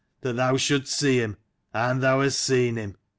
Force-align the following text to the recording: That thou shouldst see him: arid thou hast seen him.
That 0.21 0.35
thou 0.37 0.57
shouldst 0.57 0.91
see 0.97 1.19
him: 1.21 1.37
arid 1.75 2.01
thou 2.01 2.21
hast 2.21 2.41
seen 2.41 2.75
him. 2.75 2.97